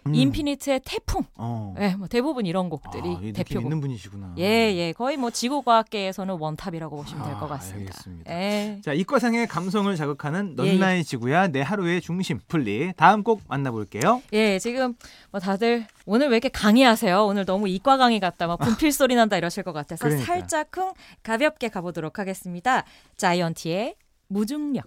음. 0.07 0.15
인피니트의 0.15 0.81
태풍, 0.83 1.23
어. 1.35 1.75
예, 1.79 1.95
뭐 1.95 2.07
대부분 2.07 2.45
이런 2.45 2.69
곡들이 2.69 3.03
아, 3.03 3.19
대표곡. 3.35 3.63
있는 3.63 3.81
분이시구나. 3.81 4.33
예, 4.39 4.43
예, 4.43 4.93
거의 4.93 5.15
뭐 5.17 5.29
지구과학계에서는 5.29 6.37
원탑이라고 6.39 6.95
보시면 6.95 7.23
될 7.23 7.33
것 7.33 7.43
아, 7.43 7.47
같습니다. 7.55 7.91
알겠습니다. 7.93 8.33
예. 8.33 8.81
자, 8.83 8.93
이과상의 8.93 9.47
감성을 9.47 9.95
자극하는 9.95 10.55
넌 10.55 10.65
예, 10.65 10.73
예. 10.73 10.77
나의 10.77 11.03
지구야 11.03 11.49
내 11.49 11.61
하루의 11.61 12.01
중심 12.01 12.39
플리 12.47 12.93
다음 12.97 13.23
곡 13.23 13.41
만나볼게요. 13.47 14.23
예, 14.33 14.57
지금 14.57 14.95
뭐 15.29 15.39
다들 15.39 15.85
오늘 16.05 16.29
왜 16.29 16.37
이렇게 16.37 16.49
강의하세요? 16.49 17.25
오늘 17.25 17.45
너무 17.45 17.67
이과 17.69 17.97
강의 17.97 18.19
같다, 18.19 18.47
막 18.47 18.57
분필 18.59 18.91
소리 18.91 19.15
난다 19.15 19.37
이러실 19.37 19.63
것 19.63 19.71
같아서 19.73 20.05
그러니까. 20.05 20.25
살짝쿵 20.25 20.93
가볍게 21.21 21.69
가보도록 21.69 22.17
하겠습니다. 22.17 22.85
자이언티의 23.17 23.95
무중력. 24.29 24.85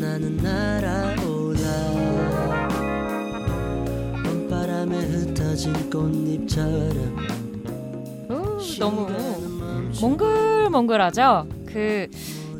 나는 0.00 0.38
날아올라 0.38 1.60
봄바람에 4.24 4.96
흩어진 4.96 5.90
꽃잎처럼 5.90 7.16
오, 8.30 8.58
너무 8.78 9.06
몽글몽글하죠? 10.00 11.46
그 11.66 12.08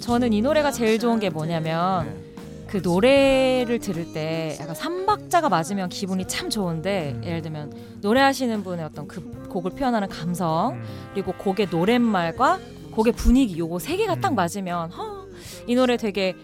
저는 0.01 0.35
이 0.35 0.43
노래가 0.43 0.71
제일 0.71 0.99
좋은 0.99 1.19
게 1.19 1.31
뭐냐면 1.31 2.05
네. 2.05 2.31
그 2.67 2.81
노래를 2.85 3.79
들을 3.79 4.13
때 4.13 4.59
약간 4.61 4.75
삼박자가 4.75 5.49
맞으면 5.49 5.89
기분이 5.89 6.27
참 6.29 6.51
좋은데 6.51 7.15
음. 7.17 7.25
예를 7.25 7.41
들면 7.41 7.73
노래하시는 8.03 8.63
분의 8.63 8.85
어떤 8.85 9.09
그 9.09 9.23
곡을 9.49 9.71
표현하는 9.71 10.09
감성 10.11 10.75
음. 10.75 10.83
그리고 11.15 11.33
곡의 11.33 11.69
노랫말과 11.71 12.59
곡의 12.91 13.15
분위기 13.15 13.59
요거 13.59 13.79
세 13.79 13.97
개가 13.97 14.17
딱 14.17 14.33
음. 14.33 14.35
맞으면 14.35 14.91
허, 14.91 15.27
이 15.67 15.75
노래 15.75 15.97
되게 15.97 16.35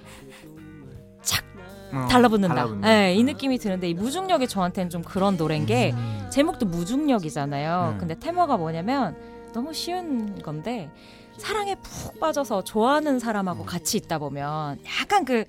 어, 2.05 2.09
달라붙는다. 2.09 2.55
달라붙는. 2.55 2.88
예, 2.88 3.15
이 3.15 3.23
느낌이 3.25 3.59
드는데 3.59 3.88
이 3.91 3.95
무중력이 3.95 4.49
저한테는 4.49 4.91
좀 4.91 5.03
그런 5.03 5.37
노래인 5.37 5.67
게 5.67 5.93
음. 5.93 6.29
제목도 6.31 6.67
무중력이잖아요. 6.67 7.91
네. 7.93 7.99
근데 7.99 8.15
테마가 8.19 8.57
뭐냐면 8.57 9.17
너무 9.53 9.73
쉬운 9.73 10.41
건데 10.43 10.91
사랑에 11.38 11.75
푹 11.76 12.19
빠져서 12.21 12.65
좋아하는 12.65 13.19
사람하고 13.19 13.65
음. 13.65 13.67
같이 13.67 13.97
있다 13.97 14.19
보면 14.19 14.79
약간 15.00 15.25
그 15.25 15.45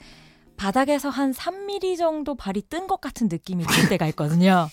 바닥에서 0.58 1.10
한 1.10 1.34
3mm 1.34 1.98
정도 1.98 2.34
발이 2.36 2.64
뜬 2.64 2.88
것 2.88 3.00
같은 3.00 3.28
느낌이 3.30 3.64
들 3.66 3.90
때가 3.90 4.08
있거든요. 4.08 4.68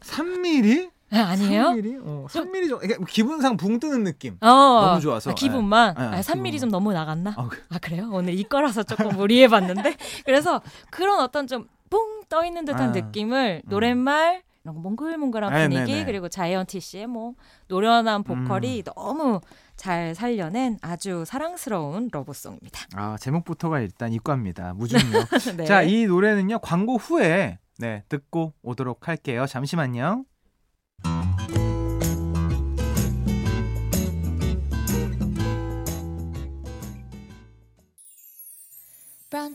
3mm? 0.00 0.90
예, 1.14 1.18
아니에요? 1.18 1.62
3mm? 1.70 2.00
어, 2.04 2.26
3mm 2.28 2.68
정도. 2.68 2.78
그러니까 2.78 3.04
기분상 3.06 3.56
붕 3.56 3.78
뜨는 3.78 4.04
느낌. 4.04 4.36
어, 4.40 4.46
너무 4.46 5.00
좋아서. 5.00 5.30
아, 5.30 5.34
기분만 5.34 5.94
예, 5.98 6.02
예, 6.02 6.06
아, 6.06 6.20
3mm 6.20 6.34
기분만. 6.34 6.58
좀 6.58 6.70
너무 6.70 6.92
나갔나? 6.92 7.34
아, 7.36 7.48
그- 7.48 7.62
아 7.70 7.78
그래요? 7.78 8.10
오늘 8.12 8.34
이거라서 8.34 8.82
조금 8.82 9.08
무리해 9.16 9.48
봤는데 9.48 9.96
그래서 10.26 10.60
그런 10.90 11.20
어떤 11.20 11.46
좀 11.46 11.66
뿡 11.90 12.24
떠 12.28 12.44
있는 12.44 12.64
듯한 12.64 12.88
아, 12.88 12.92
느낌을 12.92 13.62
음. 13.64 13.68
노랫말 13.70 14.42
이런 14.64 14.74
거 14.74 14.80
몽글몽글한 14.80 15.52
네, 15.52 15.68
분위기 15.68 15.92
네, 15.92 15.98
네. 16.00 16.04
그리고 16.04 16.28
자이언티 16.28 16.80
씨의 16.80 17.06
뭐 17.06 17.34
노련한 17.68 18.24
보컬이 18.24 18.80
음. 18.80 18.92
너무 18.94 19.40
잘 19.76 20.14
살려낸 20.14 20.78
아주 20.80 21.24
사랑스러운 21.26 22.08
러브송입니다. 22.10 22.80
아, 22.96 23.16
제목부터가 23.20 23.80
일단 23.80 24.12
이과입니다. 24.12 24.72
무중력. 24.74 25.28
네. 25.58 25.64
자, 25.64 25.82
이 25.82 26.06
노래는요. 26.06 26.60
광고 26.60 26.96
후에 26.96 27.58
네, 27.78 28.04
듣고 28.08 28.54
오도록 28.62 29.06
할게요. 29.06 29.46
잠시만요. 29.46 30.24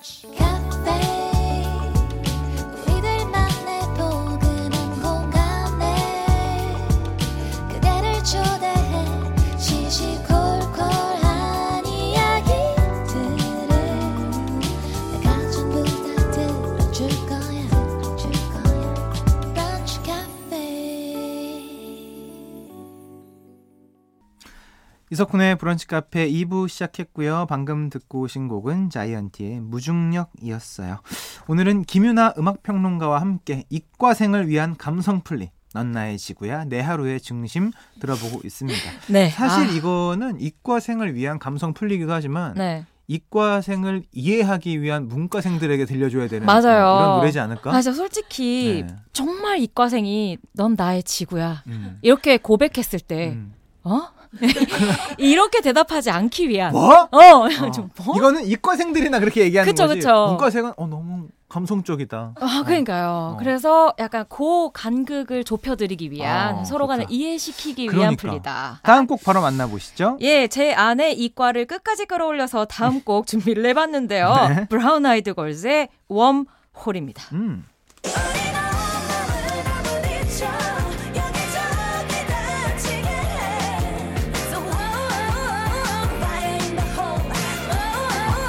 브런 0.01 1.19
이석훈의 25.12 25.58
브런치 25.58 25.88
카페 25.88 26.30
2부 26.30 26.68
시작했고요. 26.70 27.48
방금 27.50 27.89
듣고 27.89 28.22
오신 28.22 28.48
곡은 28.48 28.92
자이언티의 28.92 29.60
무중력이었어요. 29.62 31.00
오늘은 31.48 31.84
김유나 31.86 32.36
음악평론가와 32.38 33.20
함께 33.20 33.63
이과생을 33.70 34.48
위한 34.48 34.78
감성 34.78 35.22
플리 35.22 35.50
넌 35.74 35.92
나의 35.92 36.18
지구야 36.18 36.66
내 36.66 36.80
하루의 36.80 37.22
중심 37.22 37.72
들어보고 38.00 38.42
있습니다. 38.44 38.80
네. 39.10 39.30
사실 39.30 39.68
아, 39.68 39.72
이거는 39.72 40.39
이과생을 40.39 41.16
위한 41.16 41.39
감성 41.39 41.74
풀리기도 41.74 42.12
하지만 42.12 42.54
네. 42.54 42.86
이과생을 43.08 44.04
이해하기 44.12 44.80
위한 44.80 45.08
문과생들에게 45.08 45.86
들려줘야 45.86 46.28
되는 46.28 46.46
맞아요. 46.46 47.00
이런 47.00 47.18
노래지 47.18 47.39
않을까? 47.39 47.72
아, 47.72 47.82
진짜 47.82 47.96
솔직히 47.96 48.86
네. 48.88 48.96
정말 49.12 49.58
이과생이 49.60 50.38
넌 50.54 50.75
나의 50.78 51.01
지구야 51.01 51.63
음. 51.66 51.98
이렇게 52.04 52.38
고백했을 52.38 53.00
때 53.00 53.30
음. 53.30 53.54
어? 53.84 54.19
이렇게 55.17 55.62
대답하지 55.62 56.12
않기 56.12 56.50
위한 56.50 56.71
뭐? 56.71 57.07
어, 57.12 57.17
어. 57.17 57.50
좀 57.71 57.89
뭐? 58.03 58.15
이거는 58.15 58.45
이과생들이나 58.45 59.19
그렇게 59.19 59.41
얘기하는 59.41 59.71
그쵸, 59.71 59.88
거지. 59.88 60.00
그쵸. 60.00 60.27
문과생은 60.29 60.74
어 60.77 60.88
너무 60.88 61.27
감성적이다. 61.50 62.36
아, 62.39 62.63
그러니까요. 62.65 63.33
어. 63.33 63.38
그래서 63.39 63.93
약간 63.98 64.25
그 64.29 64.69
간극을 64.71 65.43
좁혀드리기 65.43 66.12
위한 66.12 66.59
아, 66.59 66.63
서로 66.63 66.88
좋다. 66.88 67.07
이해시키기 67.09 67.83
위한 67.86 68.15
그러니까. 68.15 68.29
플리다. 68.29 68.79
다음 68.83 69.07
곡 69.07 69.24
바로 69.24 69.41
만나보시죠. 69.41 70.19
예, 70.21 70.48
제 70.48 70.74
안에 70.74 71.12
이과를 71.13 71.65
끝까지 71.65 72.05
끌어올려서 72.05 72.65
다음 72.65 73.01
곡 73.01 73.25
준비를 73.25 73.65
해봤는데요. 73.65 74.33
네. 74.55 74.67
브라운 74.67 75.05
아이드 75.07 75.33
걸즈의 75.33 75.89
웜홀입니다. 76.07 77.24
음. 77.33 77.65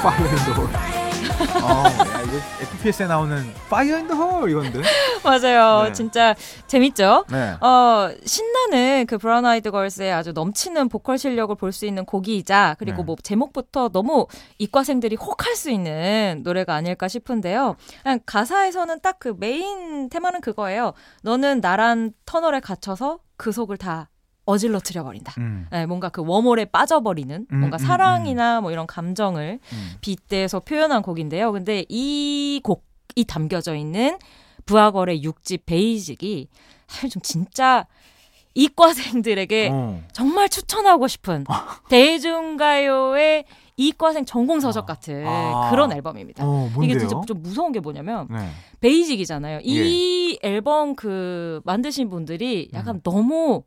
Fire 0.01 0.27
in 0.27 0.35
the 0.35 0.53
hole. 0.53 1.01
어, 1.63 1.83
야, 1.85 2.21
이거 2.23 2.37
FPS에 2.61 3.07
나오는 3.07 3.37
Fire 3.67 3.95
in 3.95 4.07
the 4.07 4.19
Hole 4.19 4.51
이건데. 4.51 4.81
맞아요. 5.23 5.83
네. 5.85 5.93
진짜 5.93 6.35
재밌죠? 6.67 7.25
네. 7.29 7.51
어, 7.61 8.09
신나는 8.25 9.05
그 9.07 9.17
브라운 9.17 9.45
아이드 9.45 9.69
걸스의 9.71 10.11
아주 10.11 10.31
넘치는 10.33 10.89
보컬 10.89 11.17
실력을 11.17 11.55
볼 11.55 11.71
수 11.71 11.85
있는 11.85 12.05
곡이자 12.05 12.75
그리고 12.79 12.97
네. 12.97 13.03
뭐 13.03 13.15
제목부터 13.21 13.89
너무 13.89 14.27
이과생들이 14.57 15.15
혹할 15.15 15.55
수 15.55 15.69
있는 15.71 16.41
노래가 16.43 16.75
아닐까 16.75 17.07
싶은데요. 17.07 17.75
그냥 18.03 18.19
가사에서는 18.25 18.99
딱 19.01 19.17
그 19.19 19.35
메인 19.37 20.09
테마는 20.09 20.41
그거예요. 20.41 20.93
너는 21.21 21.61
나란 21.61 22.11
터널에 22.25 22.59
갇혀서 22.59 23.19
그 23.37 23.51
속을 23.51 23.77
다 23.77 24.09
어질러뜨려 24.45 25.03
버린다. 25.03 25.33
음. 25.37 25.67
네, 25.71 25.85
뭔가 25.85 26.09
그 26.09 26.21
웜홀에 26.21 26.65
빠져버리는 26.65 27.47
음, 27.51 27.57
뭔가 27.59 27.77
음, 27.77 27.79
사랑이나 27.79 28.61
뭐 28.61 28.71
이런 28.71 28.87
감정을 28.87 29.59
음. 29.61 29.91
빗대서 30.01 30.61
표현한 30.61 31.01
곡인데요. 31.01 31.51
근데 31.51 31.85
이 31.89 32.59
곡이 32.63 33.25
담겨져 33.27 33.75
있는 33.75 34.17
브아걸의 34.65 35.21
6집 35.23 35.61
Basic이 35.65 36.47
사실 36.87 37.09
좀 37.09 37.21
진짜 37.21 37.85
이과생들에게 38.53 39.69
어. 39.71 40.03
정말 40.11 40.49
추천하고 40.49 41.07
싶은 41.07 41.45
대중가요의 41.89 43.45
이과생 43.77 44.25
전공서적 44.25 44.85
같은 44.85 45.25
아. 45.25 45.69
그런 45.71 45.91
앨범입니다. 45.91 46.43
어? 46.45 46.69
이게 46.83 46.97
진짜 46.97 47.19
좀 47.25 47.41
무서운 47.41 47.71
게 47.71 47.79
뭐냐면 47.79 48.27
네. 48.29 48.49
Basic이잖아요. 48.79 49.61
이 49.63 50.37
앨범 50.43 50.95
그 50.95 51.61
만드신 51.63 52.09
분들이 52.09 52.69
약간 52.73 52.95
음. 52.97 53.01
너무 53.01 53.63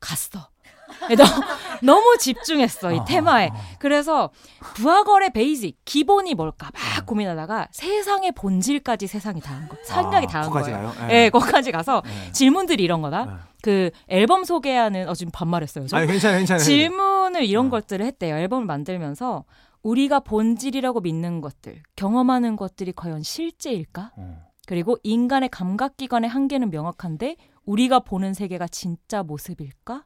갔어. 0.00 0.48
너무, 1.82 2.16
집중했어 2.18 2.92
이 2.92 2.96
아하, 2.96 3.04
테마에. 3.04 3.50
그래서 3.78 4.30
브아걸의 4.74 5.32
Basic 5.32 5.78
기본이 5.84 6.34
뭘까 6.34 6.70
막 6.72 7.06
고민하다가 7.06 7.68
세상의 7.72 8.32
본질까지 8.32 9.06
세상이 9.06 9.40
다한 9.40 9.68
거. 9.68 9.76
생각이 9.84 10.26
아, 10.26 10.28
다한 10.28 10.50
거기까지 10.50 10.70
거예요. 10.72 10.92
예, 11.02 11.06
네, 11.06 11.30
거기까지 11.30 11.72
가서 11.72 12.02
네. 12.04 12.32
질문들이 12.32 12.82
이런 12.82 13.02
거다. 13.02 13.24
네. 13.26 13.32
그 13.62 13.90
앨범 14.08 14.44
소개하는 14.44 15.08
어 15.08 15.14
지금 15.14 15.30
반말했어요. 15.30 15.86
저. 15.86 15.96
아니 15.96 16.06
괜찮아요, 16.06 16.38
괜찮아요. 16.38 16.64
질문을 16.64 17.44
이런 17.44 17.66
어. 17.66 17.70
것들을 17.70 18.04
했대요. 18.04 18.36
앨범을 18.36 18.64
만들면서 18.66 19.44
우리가 19.82 20.20
본질이라고 20.20 21.00
믿는 21.00 21.40
것들, 21.40 21.82
경험하는 21.96 22.56
것들이 22.56 22.92
과연 22.94 23.22
실제일까? 23.22 24.12
어. 24.16 24.48
그리고 24.66 24.98
인간의 25.02 25.48
감각기관의 25.48 26.28
한계는 26.28 26.70
명확한데 26.70 27.36
우리가 27.68 28.00
보는 28.00 28.34
세계가 28.34 28.68
진짜 28.68 29.22
모습일까? 29.22 30.04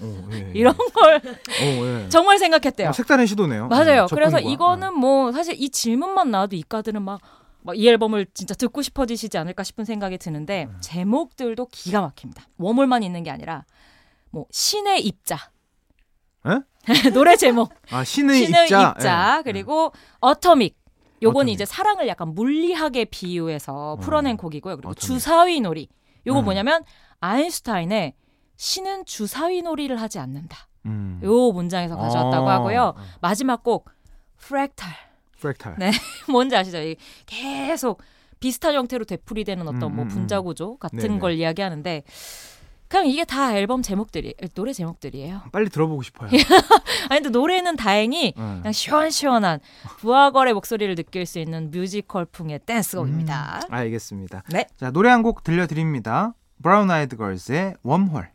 어, 0.00 0.28
예, 0.32 0.36
예. 0.36 0.52
이런 0.54 0.74
걸 0.76 1.16
어, 1.16 2.00
예. 2.04 2.08
정말 2.08 2.38
생각했대요. 2.38 2.88
어, 2.88 2.92
색다른 2.92 3.26
시도네요. 3.26 3.68
맞아요. 3.68 4.06
네, 4.06 4.14
그래서. 4.14 4.40
이거는 4.40 4.94
뭐 4.98 5.30
사실 5.32 5.54
이 5.56 5.70
질문만 5.70 6.30
나와도 6.30 6.56
이과들은 6.56 7.02
막 7.02 7.20
이 7.74 7.88
앨범을 7.88 8.26
진짜 8.34 8.54
듣고 8.54 8.82
싶어지시지 8.82 9.38
않을까 9.38 9.62
싶은 9.62 9.84
생각이 9.84 10.18
드는데 10.18 10.64
음. 10.68 10.76
제목들도 10.80 11.66
기가 11.70 12.00
막힙니다. 12.00 12.48
워몰만 12.58 13.02
있는 13.02 13.22
게 13.22 13.30
아니라 13.30 13.64
뭐 14.30 14.46
신의 14.50 15.04
입자. 15.04 15.38
노래 17.14 17.36
제목 17.36 17.68
네. 17.68 17.94
아 17.96 18.02
신의, 18.02 18.44
신의 18.46 18.64
입자, 18.64 18.94
입자, 18.98 19.36
예. 19.38 19.42
그리고 19.44 19.92
어터믹. 20.20 20.76
요건 21.22 21.42
어터믹. 21.42 21.54
이제 21.54 21.64
사랑을 21.64 22.08
약간 22.08 22.34
물리하게 22.34 23.04
비유해서 23.04 23.96
풀어낸 24.00 24.36
곡이고요. 24.36 24.74
그리고 24.76 24.90
어터믹. 24.90 25.00
주사위 25.00 25.60
놀이. 25.60 25.88
요거 26.26 26.40
음. 26.40 26.44
뭐냐면 26.44 26.82
아인슈타인의 27.20 28.14
신은 28.56 29.04
주사위 29.06 29.62
놀이를 29.62 30.00
하지 30.00 30.18
않는다. 30.18 30.68
음. 30.86 31.20
요 31.22 31.52
문장에서 31.52 31.96
가져왔다고 31.96 32.46
어. 32.46 32.50
하고요. 32.50 32.94
마지막 33.20 33.62
곡 33.62 33.88
프랙탈. 34.36 34.90
프랙탈. 35.38 35.76
네. 35.78 35.90
뭔지 36.30 36.56
아시죠? 36.56 36.78
이 36.78 36.96
계속 37.26 38.00
비슷한 38.40 38.74
형태로 38.74 39.04
되풀이되는 39.04 39.66
어떤 39.68 39.84
음, 39.84 39.96
뭐 39.96 40.04
음, 40.04 40.08
분자 40.08 40.40
구조 40.40 40.76
같은 40.76 40.98
네네. 40.98 41.18
걸 41.20 41.34
이야기하는데 41.34 42.02
그냥 42.92 43.06
이게 43.06 43.24
다 43.24 43.56
앨범 43.56 43.80
제목들이 43.80 44.34
노래 44.54 44.74
제목들이에요. 44.74 45.44
빨리 45.50 45.70
들어보고 45.70 46.02
싶어요. 46.02 46.28
아니 47.08 47.22
근데 47.22 47.30
노래는 47.30 47.76
다행히 47.76 48.34
음. 48.36 48.58
그냥 48.60 48.72
시원시원한 48.72 49.60
브아걸의 50.00 50.52
목소리를 50.52 50.94
느낄 50.94 51.24
수 51.24 51.38
있는 51.38 51.70
뮤지컬풍의 51.70 52.60
댄스곡입니다. 52.66 53.60
음, 53.66 53.72
알겠습니다. 53.74 54.42
네. 54.50 54.66
자 54.76 54.90
노래 54.90 55.08
한 55.08 55.22
곡 55.22 55.42
들려드립니다. 55.42 56.34
브라운 56.62 56.90
아이드 56.90 57.16
걸스의 57.16 57.76
웜홀. 57.82 58.28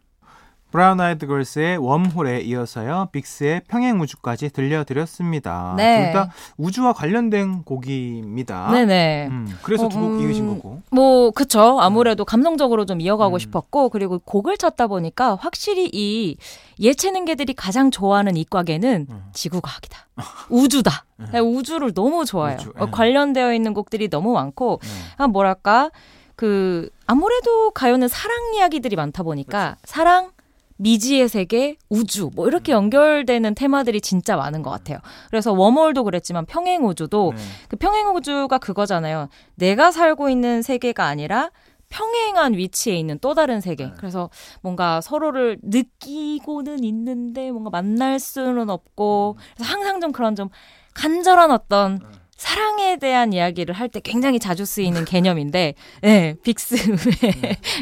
브라운 0.71 0.99
아이드 0.99 1.27
걸스의 1.27 1.77
웜홀에 1.77 2.41
이어서요 2.41 3.07
빅스의 3.11 3.61
평행우주까지 3.67 4.49
들려드렸습니다. 4.49 5.73
네. 5.77 6.11
둘 6.11 6.13
다 6.13 6.31
우주와 6.57 6.93
관련된 6.93 7.63
곡입니다. 7.63 8.71
네네. 8.71 9.27
음, 9.29 9.57
그래서 9.63 9.85
어, 9.85 9.89
두곡 9.89 10.11
음, 10.11 10.19
이으신 10.21 10.47
거고. 10.47 10.81
뭐 10.91 11.31
그쵸 11.31 11.79
아무래도 11.79 12.25
감성적으로 12.25 12.85
좀 12.85 12.99
이어가고 13.01 13.37
음. 13.37 13.39
싶었고 13.39 13.89
그리고 13.89 14.19
곡을 14.19 14.57
찾다 14.57 14.87
보니까 14.87 15.35
확실히 15.35 15.89
이 15.93 16.35
예체능계들이 16.79 17.53
가장 17.53 17.89
좋아하는 17.89 18.35
이과계는 18.37 19.07
음. 19.09 19.23
지구과학이다 19.33 20.07
우주다 20.49 21.05
음. 21.19 21.27
네, 21.31 21.39
우주를 21.39 21.93
너무 21.93 22.25
좋아해요 22.25 22.57
우주, 22.59 22.69
어, 22.77 22.85
예. 22.87 22.91
관련되어 22.91 23.53
있는 23.53 23.73
곡들이 23.73 24.09
너무 24.09 24.33
많고 24.33 24.79
네. 24.83 24.89
아 25.17 25.27
뭐랄까 25.27 25.91
그 26.35 26.89
아무래도 27.07 27.71
가요는 27.71 28.07
사랑 28.07 28.53
이야기들이 28.55 28.95
많다 28.95 29.23
보니까 29.23 29.75
그렇죠. 29.75 29.81
사랑 29.85 30.31
미지의 30.77 31.27
세계, 31.29 31.77
우주 31.89 32.29
뭐 32.35 32.47
이렇게 32.47 32.73
음. 32.73 32.77
연결되는 32.77 33.55
테마들이 33.55 34.01
진짜 34.01 34.35
많은 34.35 34.61
것 34.61 34.69
같아요. 34.69 34.99
그래서 35.29 35.53
웜홀도 35.53 36.03
그랬지만 36.03 36.45
평행 36.45 36.85
우주도 36.85 37.33
네. 37.35 37.41
그 37.69 37.75
평행 37.75 38.15
우주가 38.15 38.57
그거잖아요. 38.57 39.29
내가 39.55 39.91
살고 39.91 40.29
있는 40.29 40.61
세계가 40.61 41.05
아니라 41.05 41.51
평행한 41.89 42.53
위치에 42.53 42.95
있는 42.95 43.17
또 43.19 43.33
다른 43.33 43.61
세계. 43.61 43.85
네. 43.85 43.93
그래서 43.97 44.29
뭔가 44.61 45.01
서로를 45.01 45.57
느끼고는 45.63 46.83
있는데 46.83 47.51
뭔가 47.51 47.69
만날 47.69 48.19
수는 48.19 48.69
없고 48.69 49.37
그래서 49.55 49.71
항상 49.71 50.01
좀 50.01 50.11
그런 50.11 50.35
좀 50.35 50.49
간절한 50.93 51.51
어떤 51.51 51.99
네. 51.99 52.05
사랑에 52.37 52.97
대한 52.97 53.33
이야기를 53.33 53.73
할 53.73 53.89
때 53.89 53.99
굉장히 53.99 54.39
자주 54.39 54.63
쓰이는 54.65 55.03
개념인데, 55.05 55.73
예, 56.03 56.35
빅스의, 56.43 56.81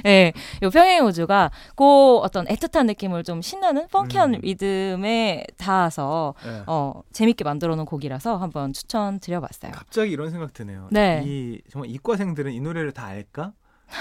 예, 0.06 0.34
요 0.63 0.70
평행 0.70 1.06
우주가 1.06 1.52
그 1.76 2.18
어떤 2.18 2.46
애틋한 2.46 2.86
느낌을 2.86 3.24
좀 3.24 3.41
신나는 3.41 3.88
펑키한 3.89 4.36
음. 4.36 4.39
리듬에 4.41 5.46
닿아서, 5.58 6.36
네. 6.46 6.63
어, 6.68 7.02
재밌게 7.12 7.44
만들어 7.44 7.76
놓은 7.76 7.86
곡이라서 7.86 8.38
한번 8.38 8.72
추천드려봤어요. 8.72 9.72
갑자기 9.74 10.12
이런 10.12 10.32
생각 10.32 10.54
드네요. 10.54 10.88
네. 10.91 11.22
이 11.26 11.60
정말 11.70 11.89
이과생들은 11.89 12.54
이 12.54 12.60
노래를 12.62 12.91
다 12.94 13.06
알까? 13.08 13.52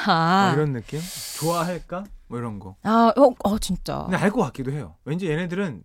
아, 0.07 0.47
뭐 0.47 0.55
이런 0.55 0.73
느낌? 0.73 1.01
좋아할까? 1.41 2.05
뭐 2.29 2.39
이런 2.39 2.59
거. 2.59 2.77
아, 2.85 3.13
어, 3.17 3.35
어, 3.45 3.59
진짜. 3.59 4.03
근데 4.05 4.17
알 4.17 4.31
것 4.31 4.41
같기도 4.43 4.73
해요. 4.73 4.95
왠지 5.05 5.29
얘네들은 5.29 5.83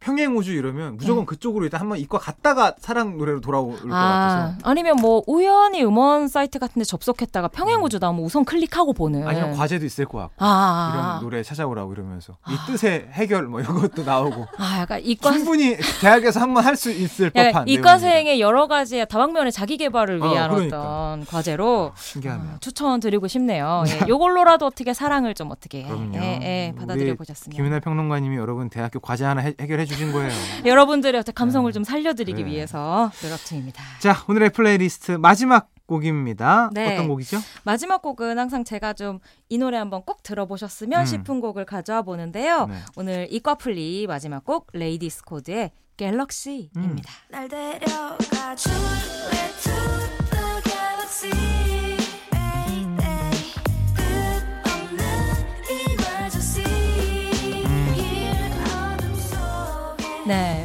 평행 0.00 0.34
우주 0.34 0.52
이러면 0.54 0.96
무조건 0.96 1.26
그쪽으로 1.26 1.64
일단 1.64 1.78
한번 1.82 1.98
이과 1.98 2.18
갔다가 2.18 2.74
사랑 2.78 3.18
노래로 3.18 3.42
돌아올 3.42 3.72
것 3.72 3.84
네. 3.86 3.90
아, 3.92 4.54
같아서. 4.54 4.58
아니면 4.70 4.96
뭐 4.96 5.22
우연히 5.26 5.84
음원 5.84 6.26
사이트 6.26 6.58
같은 6.58 6.80
데 6.80 6.84
접속했다가 6.86 7.48
평행 7.48 7.82
우주 7.84 7.98
나오면 7.98 8.24
우선 8.24 8.46
클릭하고 8.46 8.94
보는. 8.94 9.28
아니면 9.28 9.52
과제도 9.54 9.84
있을 9.84 10.06
것 10.06 10.16
같고. 10.18 10.34
아, 10.38 10.46
아, 10.48 10.90
이런 10.94 11.04
아. 11.04 11.20
노래 11.20 11.42
찾아오라고 11.42 11.92
이러면서 11.92 12.38
이 12.48 12.56
뜻의 12.66 13.08
해결 13.12 13.42
뭐 13.46 13.60
이런 13.60 13.78
것도 13.78 14.02
나오고 14.04 14.46
아, 14.56 14.78
약간 14.80 15.00
이과 15.04 15.32
충분히 15.32 15.76
대학에서 16.00 16.40
한번 16.40 16.64
할 16.64 16.80
수 16.80 16.90
있을 16.90 17.30
약간 17.34 17.52
법한 17.52 17.68
이과생의 17.68 18.40
여러 18.40 18.66
가지 18.68 19.04
다방면의 19.06 19.52
자기 19.52 19.76
개발을 19.76 20.22
어, 20.22 20.30
위한 20.30 20.50
어, 20.50 20.54
그러니까. 20.54 20.78
떤 20.78 21.26
과제로 21.26 21.92
신기하네요. 21.96 22.52
어, 22.54 22.56
추천드리고 22.60 23.28
싶네요. 23.28 23.84
예, 23.86 24.08
요걸로라도 24.08 24.64
어떻게 24.64 24.94
사랑을 24.94 25.34
좀 25.34 25.50
어떻게. 25.50 25.86
예, 26.14 26.40
예, 26.42 26.74
받아들여 26.78 27.16
보셨으면 27.16 27.54
김윤하 27.54 27.80
평론가님이 27.80 28.36
여러분 28.36 28.70
대학교 28.70 28.98
과제 28.98 29.26
하나 29.26 29.42
해, 29.42 29.52
결해 29.52 29.84
주신 29.90 30.12
거예요. 30.12 30.30
여러분들의 30.64 31.18
어떤 31.20 31.34
감성을 31.34 31.70
좀 31.72 31.84
살려드리기 31.84 32.44
네. 32.44 32.50
위해서 32.50 33.10
노력 33.22 33.44
중입니다. 33.44 33.82
자 33.98 34.24
오늘의 34.28 34.50
플레이리스트 34.50 35.12
마지막 35.12 35.68
곡입니다. 35.86 36.70
네. 36.72 36.94
어떤 36.94 37.08
곡이죠? 37.08 37.38
마지막 37.64 38.00
곡은 38.00 38.38
항상 38.38 38.64
제가 38.64 38.92
좀 38.94 39.20
이 39.50 39.58
노래 39.58 39.76
한번 39.76 40.02
꼭 40.02 40.22
들어보셨으면 40.22 41.00
음. 41.00 41.06
싶은 41.06 41.40
곡을 41.40 41.64
가져와 41.64 42.02
보는데요. 42.02 42.66
네. 42.66 42.76
오늘 42.96 43.26
이과플리 43.30 44.06
마지막 44.06 44.44
곡 44.44 44.68
레이디스 44.72 45.24
코드의 45.24 45.72
Galaxy입니다. 45.96 47.10
날 47.28 47.48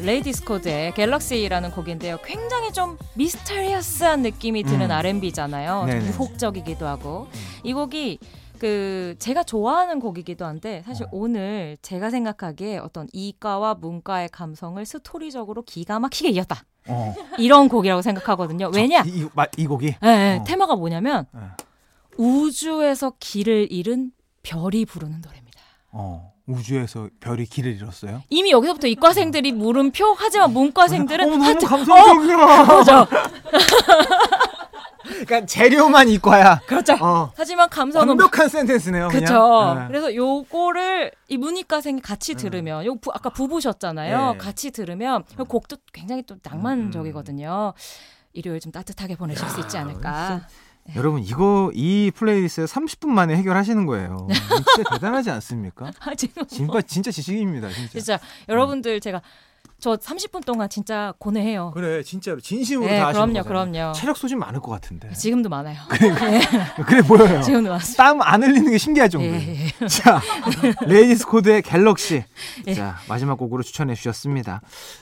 레이디스 0.06 0.46
코드의 0.46 0.94
Galaxy라는 0.94 1.72
곡인데요. 1.72 2.18
굉장히 2.24 2.72
좀 2.72 2.96
mysterious한 3.16 4.22
느낌이 4.22 4.62
드는 4.64 4.86
음. 4.88 4.92
R&B잖아요. 4.92 5.88
좀. 5.90 6.02
유혹적이기도 6.02 6.86
하고 6.86 7.28
이 7.64 7.74
곡이 7.74 8.20
그 8.60 9.16
제가 9.18 9.44
좋아하는 9.44 10.00
곡이기도 10.00 10.46
한데 10.46 10.84
사실 10.86 11.06
어. 11.06 11.10
오늘 11.12 11.76
제가 11.82 12.12
생각하기에 12.12 12.78
어떤 12.78 13.08
이과와 13.14 13.76
문과의 13.76 14.30
감성을 14.30 14.84
스토리적으로 14.86 15.64
기가 15.64 16.00
막히게 16.00 16.30
이었다. 16.30 16.64
어. 16.88 17.16
이런 17.40 17.68
곡이라고 17.68 18.04
생각하거든요. 18.04 18.70
왜냐? 18.76 19.02
이, 19.08 19.10
이, 19.10 19.28
마- 19.34 19.48
이 19.58 19.66
곡이 19.66 19.88
예, 20.04 20.08
예, 20.08 20.38
어. 20.40 20.44
테마가 20.46 20.76
뭐냐면 20.76 21.26
네. 21.34 21.42
우주에서 22.18 23.14
길을 23.20 23.72
잃은 23.72 24.12
별이 24.44 24.86
부르는 24.86 25.22
노래입니다. 25.22 25.45
어, 25.98 26.34
우주에서 26.46 27.10
별이 27.22 27.46
길을 27.46 27.74
잃었어요. 27.76 28.22
이미 28.30 28.52
여기서부터 28.52 28.88
이과생들이 28.88 29.54
물음표 29.54 30.16
하지만 30.18 30.52
문과생들은 30.52 31.26
어, 31.26 31.38
너무 31.38 31.58
감성적이야. 31.60 32.66
그죠? 32.66 33.08
그러니까 35.06 35.46
재료만 35.46 36.10
이과야. 36.10 36.60
그렇죠. 36.68 36.96
어. 37.00 37.32
하지만 37.38 37.70
감성은 37.70 38.08
완벽한 38.10 38.50
sentence네요. 38.50 39.08
그렇죠. 39.08 39.76
네. 39.80 39.88
그래서 39.88 40.14
요거를 40.14 41.12
이 41.30 41.38
문이과생이 41.38 42.02
같이 42.02 42.34
들으면 42.36 42.86
요 42.86 42.96
부- 42.96 43.12
아까 43.14 43.30
부부셨잖아요. 43.30 44.32
네. 44.34 44.38
같이 44.38 44.72
들으면 44.72 45.24
요 45.40 45.46
곡도 45.46 45.78
굉장히 45.94 46.24
또 46.24 46.36
낭만적이거든요. 46.44 47.74
일요일 48.34 48.60
좀 48.60 48.72
따뜻하게 48.72 49.16
보내실 49.16 49.48
수 49.48 49.62
있지 49.62 49.78
않을까. 49.78 50.42
여러분 50.96 51.24
이거 51.24 51.72
이 51.74 52.12
플레이리스트 52.14 52.66
30분 52.66 53.08
만에 53.08 53.36
해결하시는 53.38 53.86
거예요. 53.86 54.28
진짜 54.76 54.90
대단하지 54.92 55.32
않습니까? 55.32 55.92
아, 56.00 56.14
지금 56.16 56.46
진짜 56.46 56.82
진짜 56.82 57.12
지식입니다, 57.12 57.70
진짜. 57.70 57.92
진짜 57.92 58.20
여러분들 58.48 59.00
제가 59.00 59.22
저 59.80 59.98
30분 59.98 60.46
동안 60.46 60.70
진짜 60.70 61.14
고뇌해요. 61.20 61.72
그래, 61.74 62.02
진짜로 62.02 62.40
진심으로 62.40 62.88
네, 62.88 63.00
다 63.00 63.08
하시는 63.08 63.28
그럼요, 63.28 63.44
거잖아요. 63.44 63.72
그럼요. 63.72 63.94
체력 63.94 64.18
소진 64.18 64.40
많을 64.40 64.60
것 64.62 64.72
같은데. 64.72 65.12
지금도 65.12 65.50
많아요. 65.50 65.78
그래 66.88 67.02
보여요. 67.02 67.42
지금도 67.42 67.72
많습니다. 67.72 68.04
땀안 68.04 68.44
흘리는 68.44 68.72
게 68.72 68.78
신기할 68.78 69.10
정도. 69.10 69.28
예, 69.28 69.34
요 69.36 69.68
예. 69.82 69.88
자, 69.88 70.22
레이디스 70.88 71.28
코드의 71.28 71.62
Galaxy. 71.62 72.24
예. 72.68 72.74
자, 72.74 72.96
마지막 73.10 73.38
곡으로 73.38 73.64
추천해 73.64 73.96
주셨습니다. 73.96 74.62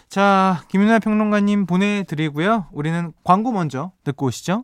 자, 0.10 0.63
김윤하 0.69 0.99
평론가님 1.00 1.65
보내드리고요. 1.67 2.67
우리는 2.72 3.13
광고 3.24 3.52
먼저 3.52 3.91
듣고 4.04 4.26
오시죠. 4.28 4.63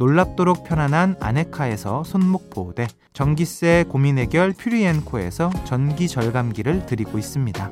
놀랍도록 0.00 0.64
편안한 0.64 1.14
아네카에서 1.20 2.04
손목 2.04 2.48
보호대, 2.48 2.86
전기세 3.12 3.84
고민 3.86 4.16
해결 4.16 4.54
퓨리엔코에서 4.54 5.50
전기 5.66 6.08
절감기를 6.08 6.86
드리고 6.86 7.18
있습니다. 7.18 7.70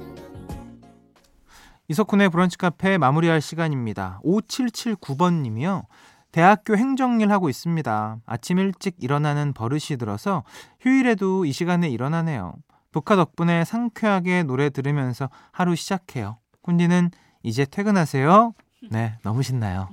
이석훈의 1.88 2.28
브런치 2.28 2.58
카페 2.58 2.98
마무리할 2.98 3.40
시간입니다. 3.40 4.20
5779번 4.26 5.40
님이요. 5.40 5.84
대학교 6.30 6.76
행정일 6.76 7.32
하고 7.32 7.48
있습니다. 7.48 8.18
아침 8.26 8.58
일찍 8.58 8.96
일어나는 8.98 9.54
버릇이 9.54 9.96
들어서 9.98 10.44
휴일에도 10.80 11.46
이 11.46 11.52
시간에 11.52 11.88
일어나네요. 11.88 12.52
북카 12.92 13.16
덕분에 13.16 13.64
상쾌하게 13.64 14.42
노래 14.42 14.68
들으면서 14.68 15.30
하루 15.50 15.74
시작해요. 15.74 16.36
꾼디는 16.60 17.10
이제 17.42 17.64
퇴근하세요. 17.64 18.52
네, 18.90 19.14
너무 19.22 19.42
신나요. 19.42 19.88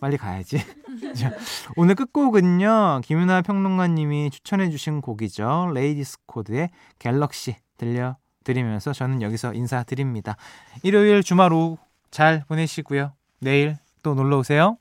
빨리 0.00 0.16
가야지. 0.16 0.64
자, 1.14 1.32
오늘 1.76 1.94
끝곡은요. 1.94 3.00
김윤하 3.04 3.42
평론가님이 3.42 4.30
추천해주신 4.30 5.00
곡이죠. 5.00 5.70
레이디스 5.74 6.18
코드의 6.26 6.70
Galaxy 6.98 7.56
들려드리면서 7.76 8.92
저는 8.92 9.22
여기서 9.22 9.54
인사드립니다. 9.54 10.36
일요일 10.82 11.22
주말 11.22 11.52
오후 11.52 11.78
잘 12.10 12.44
보내시고요. 12.48 13.12
내일 13.40 13.76
또 14.02 14.14
놀러 14.14 14.38
오세요. 14.38 14.78